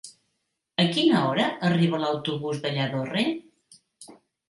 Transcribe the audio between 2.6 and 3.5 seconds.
de Lladorre?